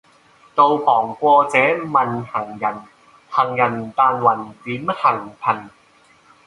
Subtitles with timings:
[0.55, 2.81] 道旁過者問行人，
[3.29, 4.53] 行人但云
[4.87, 5.69] 點行頻。